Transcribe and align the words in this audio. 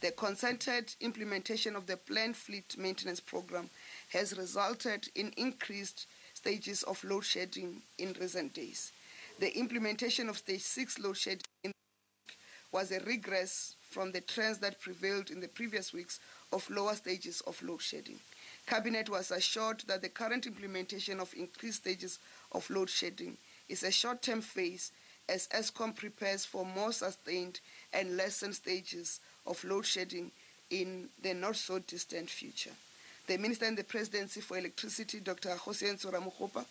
The 0.00 0.12
concerted 0.12 0.94
implementation 1.00 1.76
of 1.76 1.86
the 1.86 1.98
planned 1.98 2.36
fleet 2.36 2.78
maintenance 2.78 3.20
program 3.20 3.68
has 4.08 4.36
resulted 4.38 5.08
in 5.14 5.32
increased 5.36 6.06
stages 6.32 6.82
of 6.84 7.04
load 7.04 7.24
shedding 7.24 7.82
in 7.98 8.16
recent 8.18 8.54
days. 8.54 8.92
The 9.40 9.54
implementation 9.58 10.30
of 10.30 10.38
stage 10.38 10.62
6 10.62 10.98
load 11.00 11.18
shedding 11.18 11.72
was 12.72 12.92
a 12.92 13.00
regress 13.00 13.74
from 13.90 14.12
the 14.12 14.22
trends 14.22 14.58
that 14.58 14.80
prevailed 14.80 15.30
in 15.30 15.40
the 15.40 15.48
previous 15.48 15.92
weeks 15.92 16.18
of 16.52 16.68
lower 16.70 16.94
stages 16.94 17.42
of 17.42 17.60
load 17.62 17.82
shedding. 17.82 18.20
Cabinet 18.66 19.10
was 19.10 19.30
assured 19.30 19.80
that 19.86 20.00
the 20.00 20.08
current 20.08 20.46
implementation 20.46 21.20
of 21.20 21.34
increased 21.34 21.82
stages 21.82 22.20
of 22.52 22.68
load 22.70 22.88
shedding 22.88 23.36
is 23.68 23.82
a 23.82 23.90
short-term 23.90 24.40
phase 24.40 24.92
as 25.28 25.48
ESCOM 25.48 25.94
prepares 25.94 26.44
for 26.44 26.64
more 26.64 26.92
sustained 26.92 27.60
and 27.92 28.16
lessened 28.16 28.54
stages 28.54 29.20
of 29.46 29.62
load 29.64 29.86
shedding 29.86 30.30
in 30.70 31.08
the 31.22 31.34
not 31.34 31.56
so 31.56 31.78
distant 31.80 32.30
future. 32.30 32.70
The 33.26 33.36
Minister 33.36 33.66
in 33.66 33.74
the 33.74 33.84
Presidency 33.84 34.40
for 34.40 34.58
Electricity, 34.58 35.20
Dr. 35.20 35.54
Hossein 35.54 35.96
Suramukopa, 35.96 36.64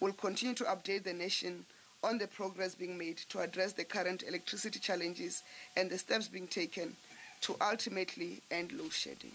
will 0.00 0.12
continue 0.12 0.54
to 0.54 0.64
update 0.64 1.04
the 1.04 1.12
nation 1.12 1.64
on 2.02 2.18
the 2.18 2.26
progress 2.26 2.74
being 2.74 2.98
made 2.98 3.16
to 3.30 3.40
address 3.40 3.72
the 3.72 3.84
current 3.84 4.22
electricity 4.28 4.78
challenges 4.78 5.42
and 5.76 5.90
the 5.90 5.98
steps 5.98 6.28
being 6.28 6.46
taken 6.46 6.94
to 7.40 7.56
ultimately 7.60 8.42
end 8.50 8.72
load 8.72 8.92
shedding. 8.92 9.32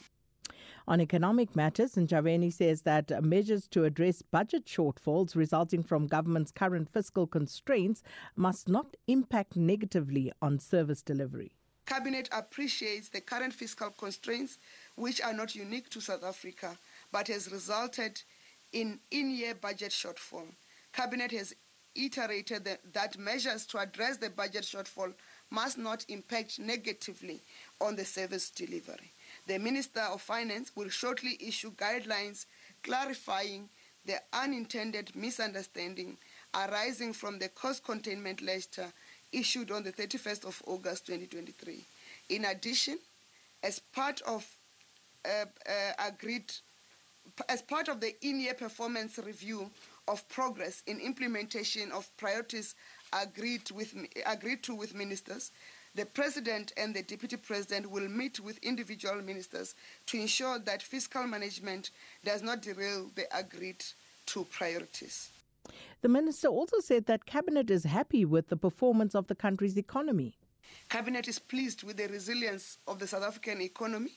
On 0.88 1.00
economic 1.02 1.56
matters, 1.56 1.96
Ntshavheni 1.96 2.52
says 2.52 2.82
that 2.82 3.24
measures 3.24 3.68
to 3.68 3.84
address 3.84 4.24
budget 4.24 4.66
shortfalls 4.66 5.36
resulting 5.36 5.84
from 5.84 6.08
government's 6.08 6.52
current 6.52 6.90
fiscal 6.90 7.28
constraints 7.28 8.02
must 8.36 8.68
not 8.68 8.98
impact 9.08 9.56
negatively 9.56 10.32
on 10.42 10.58
service 10.58 11.04
delivery. 11.04 11.52
Cabinet 11.90 12.30
appreciates 12.32 13.10
the 13.10 13.20
current 13.20 13.52
fiscal 13.52 13.90
constraints, 13.90 14.60
which 14.96 15.20
are 15.22 15.34
not 15.34 15.56
unique 15.56 15.90
to 15.90 16.00
South 16.00 16.24
Africa, 16.24 16.78
but 17.12 17.28
has 17.30 17.52
resulted 17.52 18.22
in 18.72 19.00
in-year 19.10 19.56
budget 19.56 19.90
shortfall. 19.90 20.46
Cabinet 20.94 21.32
has 21.32 21.56
iterated 21.96 22.70
that 22.94 23.18
measures 23.18 23.66
to 23.66 23.80
address 23.80 24.18
the 24.18 24.30
budget 24.30 24.66
shortfall 24.66 25.12
must 25.50 25.80
not 25.80 26.06
impact 26.10 26.60
negatively 26.60 27.42
on 27.82 27.96
the 27.96 28.06
service 28.06 28.52
delivery. 28.52 29.12
The 29.48 29.58
Minister 29.58 30.02
of 30.02 30.22
Finance 30.22 30.72
will 30.76 30.90
shortly 30.90 31.40
issue 31.40 31.72
guidelines 31.72 32.46
clarifying 32.84 33.68
the 34.06 34.22
unintended 34.32 35.16
misunderstanding 35.16 36.18
arising 36.54 37.14
from 37.14 37.40
the 37.40 37.50
cost 37.50 37.84
containment 37.84 38.42
letter 38.42 38.94
issued 39.32 39.72
on 39.72 39.84
the 39.84 39.92
31st 39.92 40.46
of 40.46 40.62
August 40.66 41.06
2023. 41.08 41.84
In 42.30 42.46
addition, 42.46 42.98
as 43.64 43.80
part 43.80 44.22
of 44.22 44.46
uh, 45.26 45.46
uh, 45.68 46.08
agreed 46.08 46.52
as 47.48 47.62
part 47.62 47.88
of 47.90 48.00
the 48.00 48.16
in-year 48.26 48.54
performance 48.54 49.20
review 49.20 49.70
of 50.08 50.28
progress 50.30 50.82
in 50.88 51.00
implementation 51.00 51.92
of 51.92 52.10
priorities 52.18 52.74
agreed 53.14 53.70
with 53.72 53.94
agreed 54.26 54.64
to 54.64 54.74
with 54.74 54.96
ministers 54.96 55.52
the 55.96 56.06
President 56.06 56.72
and 56.78 56.96
the 56.96 57.02
Deputy 57.02 57.36
President 57.36 57.90
will 57.90 58.08
meet 58.08 58.40
with 58.40 58.58
individual 58.60 59.22
ministers 59.22 59.76
to 60.06 60.20
ensure 60.20 60.60
that 60.60 60.84
fiscal 60.84 61.26
management 61.26 61.90
does 62.24 62.42
not 62.42 62.62
derail 62.62 63.10
the 63.16 63.26
agreed 63.38 63.84
to 64.28 64.46
priorities. 64.46 65.30
The 66.02 66.10
minister 66.10 66.48
also 66.48 66.80
said 66.80 67.06
that 67.06 67.26
Cabinet 67.26 67.70
is 67.70 67.84
happy 67.84 68.26
with 68.26 68.50
the 68.50 68.58
performance 68.58 69.16
of 69.16 69.28
the 69.28 69.36
country's 69.36 69.78
economy. 69.78 70.36
Cabinet 70.90 71.28
is 71.28 71.40
pleased 71.40 71.84
with 71.84 71.98
the 71.98 72.08
resilience 72.08 72.78
of 72.88 73.00
the 73.00 73.08
South 73.08 73.24
African 73.24 73.62
economy 73.62 74.12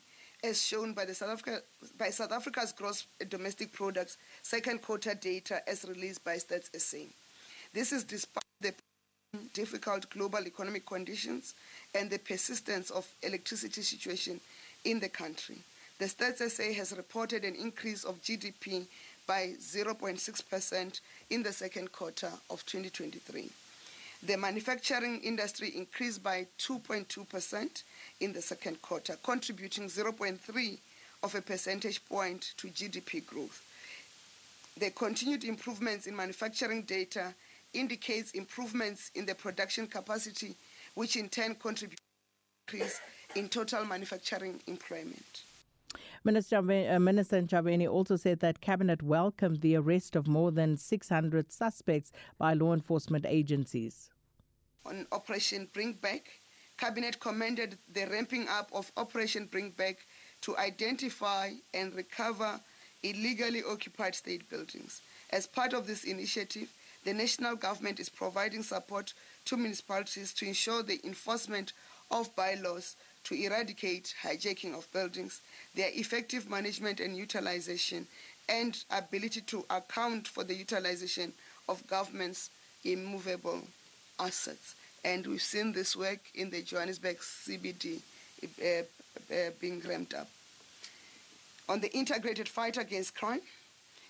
as 0.45 0.61
shown 0.61 0.92
by, 0.92 1.05
the 1.05 1.14
South, 1.14 1.30
Africa, 1.30 1.62
by 1.98 2.11
South 2.11 2.33
Africa's 2.33 2.73
gross 2.73 3.06
domestic 3.28 3.73
products 3.73 4.19
second 4.42 4.83
quarter 4.83 5.14
data 5.14 5.62
as 5.69 5.84
released 5.84 6.25
by 6.25 6.36
Stats 6.36 6.69
SA. 6.78 6.98
This 7.73 7.92
is 7.92 8.05
despite 8.05 8.45
the 8.61 8.74
difficult 9.55 10.11
global 10.11 10.46
economic 10.46 10.84
conditions 10.84 11.55
and 11.95 12.11
the 12.11 12.19
persistence 12.19 12.90
of 12.90 13.07
electricity 13.23 13.83
situation 13.83 14.40
in 14.84 15.01
the 15.01 15.08
country. 15.08 15.57
The 15.98 16.07
Stats 16.07 16.51
SA 16.51 16.73
has 16.73 16.92
reported 16.96 17.45
an 17.45 17.55
increase 17.55 18.05
of 18.05 18.20
GDP 18.23 18.86
by 19.27 19.55
0.6% 19.60 21.00
in 21.30 21.42
the 21.42 21.52
second 21.52 21.92
quarter 21.92 22.30
of 22.50 22.64
2023. 22.66 23.50
The 24.24 24.36
manufacturing 24.36 25.20
industry 25.22 25.72
increased 25.77 26.22
by 26.22 26.46
2.2% 26.58 27.83
in 28.20 28.33
the 28.33 28.42
second 28.42 28.80
quarter, 28.80 29.16
contributing 29.24 29.88
0.3 29.88 30.78
of 31.22 31.34
a 31.34 31.40
percentage 31.40 32.05
point 32.06 32.55
to 32.56 32.68
GDP 32.68 33.24
growth. 33.27 33.62
The 34.78 34.90
continued 34.90 35.44
improvements 35.44 36.06
in 36.06 36.16
manufacturing 36.16 36.83
data 36.83 37.34
indicates 37.72 38.33
improvements 38.33 39.10
in 39.14 39.27
the 39.27 39.34
production 39.34 39.86
capacity, 39.86 40.54
which 40.94 41.16
in 41.16 41.28
turn 41.28 41.54
contributes 41.56 42.02
to 42.68 42.77
increase 42.77 43.00
in 43.34 43.48
total 43.48 43.84
manufacturing 43.84 44.60
employment. 44.66 45.42
Minister, 46.24 46.58
uh, 46.58 47.00
Minister 47.00 47.42
Ntshavheni 47.42 47.90
also 47.90 48.14
said 48.14 48.38
that 48.40 48.60
Cabinet 48.60 49.02
welcomed 49.02 49.60
the 49.60 49.74
arrest 49.74 50.14
of 50.14 50.28
more 50.28 50.52
than 50.52 50.77
600 50.77 51.50
suspects 51.50 52.12
by 52.38 52.55
law 52.55 52.72
enforcement 52.72 53.27
agencies. 53.27 54.10
On 54.86 55.06
Operation 55.10 55.68
Bring 55.72 55.94
Back, 55.94 56.28
Cabinet 56.78 57.18
commended 57.18 57.77
the 57.92 58.06
ramping 58.06 58.46
up 58.48 58.70
of 58.72 58.92
Operation 58.96 59.46
Bring 59.46 59.70
Back 59.70 60.06
to 60.42 60.56
identify 60.58 61.50
and 61.74 61.92
recover 61.94 62.60
illegally 63.02 63.62
occupied 63.68 64.14
state 64.14 64.48
buildings. 64.48 65.00
As 65.30 65.46
part 65.48 65.72
of 65.72 65.89
this 65.89 66.04
initiative, 66.04 66.72
the 67.04 67.12
national 67.12 67.56
government 67.56 67.98
is 67.98 68.08
providing 68.08 68.62
support 68.62 69.12
to 69.46 69.56
municipalities 69.56 70.33
to 70.34 70.46
ensure 70.46 70.84
the 70.84 71.00
enforcement 71.04 71.72
of 72.12 72.34
bylaws 72.36 72.94
to 73.24 73.34
eradicate 73.34 74.14
hijacking 74.22 74.74
of 74.74 74.90
buildings, 74.92 75.40
their 75.74 75.90
effective 75.92 76.48
management 76.48 77.00
and 77.00 77.16
utilization, 77.16 78.06
and 78.48 78.84
ability 78.90 79.40
to 79.42 79.64
account 79.70 80.28
for 80.28 80.44
the 80.44 80.55
utilization 80.55 81.33
of 81.68 81.86
government's 81.86 82.50
immovable 82.84 83.62
assets. 84.18 84.74
And 85.05 85.27
we've 85.27 85.42
seen 85.42 85.72
this 85.72 85.96
work 85.96 86.20
in 86.34 86.50
the 86.50 86.62
Johannesburg 86.62 87.18
CBD 87.18 88.00
uh, 88.44 88.83
uh, 89.33 89.50
being 89.60 89.80
ramped 89.80 90.14
up. 90.14 90.28
On 91.68 91.80
the 91.80 91.92
integrated 91.96 92.48
fight 92.48 92.77
against 92.77 93.14
crime, 93.14 93.40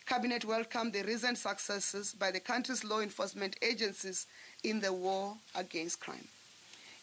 Cabinet 0.07 0.45
welcomed 0.45 0.93
the 0.93 1.03
recent 1.03 1.39
successes 1.39 2.13
by 2.13 2.31
the 2.31 2.41
country's 2.41 2.83
law 2.83 3.01
enforcement 3.01 3.57
agencies 3.63 4.27
in 4.65 4.81
the 4.81 4.93
war 4.93 5.37
against 5.55 6.01
crime. 6.01 6.27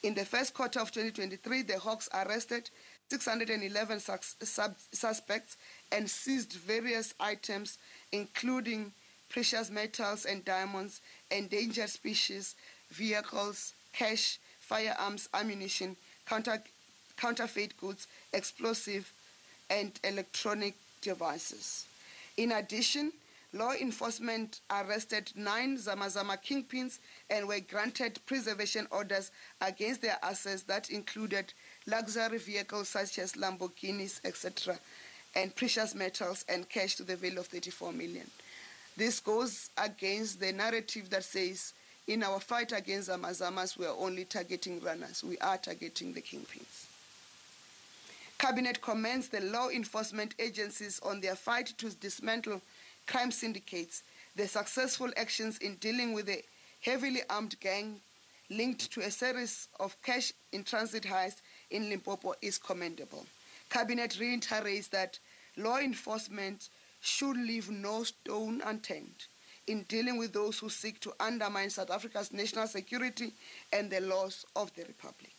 In 0.02 0.14
the 0.14 0.24
first 0.24 0.54
quarter 0.54 0.80
of 0.80 0.92
2023, 0.92 1.64
the 1.64 1.78
Hawks 1.78 2.08
arrested 2.14 2.70
611 3.10 4.00
suspects 4.00 5.58
and 5.92 6.10
seized 6.10 6.54
various 6.54 7.14
items, 7.20 7.78
including 8.12 8.94
precious 9.30 9.70
metals 9.70 10.26
and 10.26 10.46
diamonds, 10.46 11.02
endangered 11.30 11.90
species, 11.90 12.56
vehicles, 12.92 13.74
cash, 13.94 14.40
firearms, 14.60 15.28
ammunition, 15.34 15.98
counter, 16.26 16.64
counterfeit 17.18 17.76
goods, 17.78 18.08
explosive, 18.32 19.12
and 19.70 20.00
electronic 20.04 20.76
devices. 21.02 21.86
In 22.38 22.54
addition, 22.54 23.12
law 23.54 23.72
enforcement 23.74 24.62
arrested 24.70 25.32
nine 25.36 25.78
Zamazama 25.78 26.38
kingpins 26.44 27.00
and 27.30 27.48
were 27.48 27.60
granted 27.60 28.20
preservation 28.26 28.88
orders 28.92 29.32
against 29.62 30.02
their 30.02 30.18
assets 30.22 30.64
that 30.64 30.90
included 30.90 31.54
luxury 31.88 32.38
vehicles 32.38 32.90
such 32.90 33.18
as 33.18 33.34
Lamborghinis, 33.34 34.22
etc., 34.24 34.78
and 35.36 35.56
precious 35.56 35.96
metals 35.96 36.46
and 36.50 36.70
cash 36.70 36.96
to 36.96 37.04
the 37.04 37.16
value 37.16 37.40
of 37.40 37.48
34 37.48 37.92
million. 37.92 38.30
This 38.98 39.20
goes 39.20 39.70
against 39.78 40.40
the 40.40 40.52
narrative 40.52 41.10
that 41.10 41.24
says 41.24 41.74
in 42.08 42.24
our 42.24 42.40
fight 42.40 42.72
against 42.72 43.10
Zamazamas, 43.10 43.78
we 43.78 43.86
are 43.86 43.96
only 43.98 44.26
targeting 44.26 44.82
runners. 44.82 45.24
We 45.24 45.38
are 45.38 45.58
targeting 45.58 46.14
the 46.14 46.22
kingpins. 46.22 46.88
Cabinet 48.40 48.82
commends 48.82 49.28
the 49.28 49.42
law 49.42 49.70
enforcement 49.70 50.34
agencies 50.40 51.00
on 51.04 51.22
their 51.22 51.36
fight 51.36 51.68
to 51.78 51.90
dismantle 51.90 52.62
crime 53.10 53.32
syndicates. 53.32 54.04
The 54.36 54.48
successful 54.48 55.10
actions 55.18 55.58
in 55.58 55.76
dealing 55.76 56.14
with 56.14 56.28
the 56.28 56.44
heavily 56.82 57.22
armed 57.30 57.60
gang 57.60 58.00
linked 58.52 58.92
to 58.92 59.02
a 59.02 59.10
series 59.10 59.68
of 59.80 60.00
cash 60.04 60.32
in 60.52 60.64
transit 60.64 61.04
heists 61.04 61.42
in 61.72 61.90
Limpopo 61.90 62.36
is 62.42 62.60
commendable. 62.60 63.26
Cabinet 63.70 64.20
reiterates 64.20 64.88
that 64.90 65.18
law 65.58 65.80
enforcement 65.80 66.70
should 67.02 67.36
leave 67.36 67.70
no 67.70 68.04
stone 68.04 68.62
unturned 68.64 69.26
in 69.68 69.84
dealing 69.84 70.18
with 70.18 70.32
those 70.32 70.60
who 70.60 70.70
seek 70.70 71.00
to 71.00 71.14
undermine 71.20 71.70
South 71.70 71.92
Africa's 71.92 72.32
national 72.32 72.68
security 72.68 73.34
and 73.74 73.90
the 73.90 74.02
laws 74.02 74.46
of 74.56 74.74
the 74.76 74.84
Republic. 74.84 75.34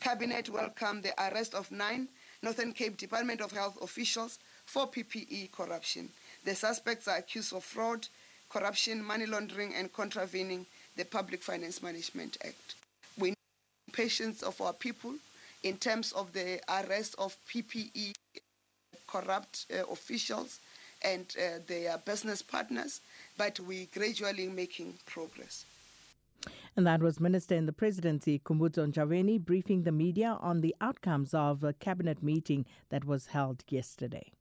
Cabinet 0.00 0.50
welcomed 0.50 1.02
the 1.04 1.14
arrest 1.18 1.54
of 1.54 1.70
nine 1.70 2.08
Northern 2.42 2.72
Cape 2.72 2.96
Department 2.96 3.40
of 3.40 3.52
Health 3.52 3.80
officials 3.80 4.38
for 4.66 4.86
PPE 4.86 5.50
corruption. 5.50 6.10
The 6.44 6.54
suspects 6.54 7.08
are 7.08 7.16
accused 7.16 7.54
of 7.54 7.64
fraud, 7.64 8.06
corruption, 8.50 9.02
money 9.02 9.26
laundering, 9.26 9.74
and 9.74 9.92
contravening 9.92 10.66
the 10.96 11.04
Public 11.04 11.42
Finance 11.42 11.82
Management 11.82 12.36
Act. 12.44 12.74
We 13.18 13.30
need 13.30 13.36
patience 13.92 14.42
of 14.42 14.60
our 14.60 14.74
people 14.74 15.14
in 15.62 15.78
terms 15.78 16.12
of 16.12 16.32
the 16.34 16.60
arrest 16.68 17.14
of 17.18 17.36
PPE 17.48 18.12
corrupt 19.06 19.66
uh, 19.72 19.84
officials 19.90 20.60
and 21.02 21.34
uh, 21.38 21.58
their 21.66 21.96
business 21.98 22.42
partners, 22.42 23.00
but 23.38 23.58
we're 23.60 23.86
gradually 23.94 24.48
making 24.48 24.94
progress. 25.06 25.64
And 26.76 26.86
that 26.86 27.00
was 27.00 27.20
Minister 27.20 27.54
in 27.54 27.66
the 27.66 27.72
Presidency, 27.72 28.40
Kumbuzo 28.44 28.90
Njaweni, 28.92 29.40
briefing 29.40 29.84
the 29.84 29.92
media 29.92 30.36
on 30.40 30.60
the 30.60 30.74
outcomes 30.80 31.32
of 31.32 31.62
a 31.62 31.72
cabinet 31.72 32.22
meeting 32.22 32.66
that 32.90 33.04
was 33.04 33.26
held 33.26 33.64
yesterday. 33.68 34.32